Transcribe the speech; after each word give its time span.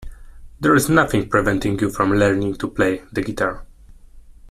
There's 0.59 0.89
nothing 0.89 1.29
preventing 1.29 1.77
you 1.77 1.91
from 1.91 2.13
learning 2.13 2.55
to 2.55 2.67
play 2.67 3.03
the 3.11 3.21
guitar. 3.21 3.67